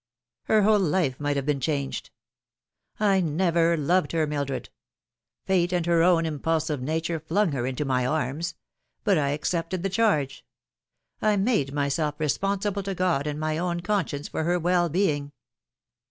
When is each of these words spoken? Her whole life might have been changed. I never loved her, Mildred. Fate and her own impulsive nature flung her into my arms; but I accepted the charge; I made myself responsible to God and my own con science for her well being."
Her 0.45 0.63
whole 0.63 0.79
life 0.79 1.19
might 1.19 1.35
have 1.35 1.45
been 1.45 1.59
changed. 1.59 2.09
I 2.99 3.19
never 3.21 3.77
loved 3.77 4.13
her, 4.13 4.25
Mildred. 4.25 4.69
Fate 5.45 5.71
and 5.71 5.85
her 5.85 6.01
own 6.01 6.25
impulsive 6.25 6.81
nature 6.81 7.19
flung 7.19 7.51
her 7.51 7.67
into 7.67 7.85
my 7.85 8.07
arms; 8.07 8.55
but 9.03 9.19
I 9.19 9.29
accepted 9.29 9.83
the 9.83 9.89
charge; 9.91 10.43
I 11.21 11.35
made 11.37 11.71
myself 11.71 12.19
responsible 12.19 12.81
to 12.81 12.95
God 12.95 13.27
and 13.27 13.39
my 13.39 13.59
own 13.59 13.81
con 13.81 14.07
science 14.07 14.27
for 14.27 14.43
her 14.43 14.57
well 14.57 14.89
being." 14.89 15.33